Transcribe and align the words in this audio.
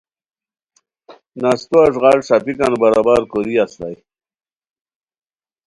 نستو 1.41 1.77
اݱغال 1.85 2.17
ݰاپیکان 2.27 2.73
برابر 2.81 3.21
کوری 3.31 3.55
استائے 3.63 3.97